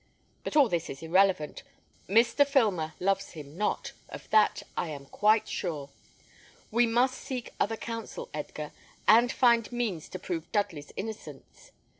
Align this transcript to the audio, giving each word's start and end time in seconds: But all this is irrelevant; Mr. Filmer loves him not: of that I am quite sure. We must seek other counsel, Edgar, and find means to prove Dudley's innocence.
But 0.43 0.55
all 0.55 0.67
this 0.67 0.89
is 0.89 1.03
irrelevant; 1.03 1.61
Mr. 2.09 2.43
Filmer 2.43 2.95
loves 2.99 3.33
him 3.33 3.55
not: 3.55 3.91
of 4.09 4.27
that 4.31 4.63
I 4.75 4.87
am 4.87 5.05
quite 5.05 5.47
sure. 5.47 5.91
We 6.71 6.87
must 6.87 7.21
seek 7.21 7.53
other 7.59 7.77
counsel, 7.77 8.27
Edgar, 8.33 8.71
and 9.07 9.31
find 9.31 9.71
means 9.71 10.09
to 10.09 10.17
prove 10.17 10.51
Dudley's 10.51 10.91
innocence. 10.97 11.69